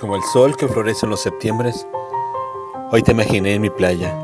[0.00, 1.84] Como el sol que florece en los septiembres,
[2.92, 4.16] hoy te imaginé en mi playa.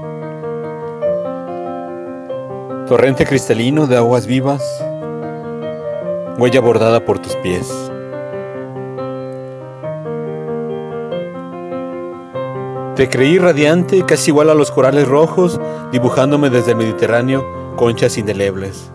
[2.87, 4.63] Torrente cristalino de aguas vivas,
[6.39, 7.91] huella bordada por tus pies.
[12.95, 15.61] Te creí radiante, casi igual a los corales rojos,
[15.91, 18.93] dibujándome desde el Mediterráneo conchas indelebles.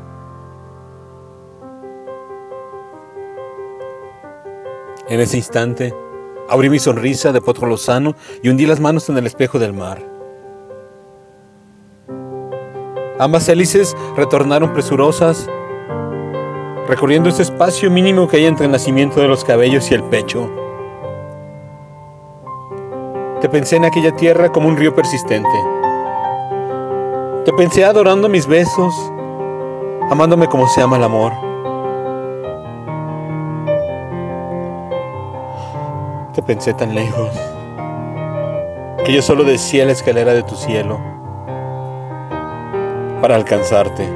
[5.10, 5.94] En ese instante,
[6.50, 10.04] abrí mi sonrisa de potro lozano y hundí las manos en el espejo del mar.
[13.20, 15.50] Ambas hélices retornaron presurosas,
[16.88, 20.50] recorriendo ese espacio mínimo que hay entre el nacimiento de los cabellos y el pecho.
[23.42, 25.50] Te pensé en aquella tierra como un río persistente.
[27.46, 28.94] Te pensé adorando mis besos,
[30.10, 31.49] amándome como se ama el amor.
[36.46, 37.30] Pensé tan lejos
[39.06, 41.00] que yo solo decía la escalera de tu cielo
[43.22, 44.08] para alcanzarte.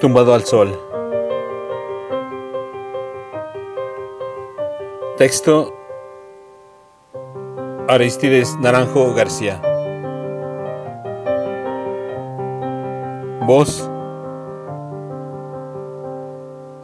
[0.00, 0.78] Tumbado al sol.
[5.16, 5.72] Texto
[7.88, 9.71] Aristides Naranjo García.
[13.46, 13.90] Voz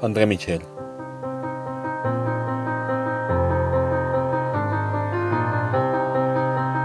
[0.03, 0.78] André Michel.